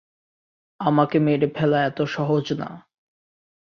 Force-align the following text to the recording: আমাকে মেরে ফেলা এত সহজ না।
আমাকে 0.79 1.17
মেরে 1.19 1.47
ফেলা 1.55 1.79
এত 1.83 1.99
সহজ 2.01 2.45
না। 2.53 2.69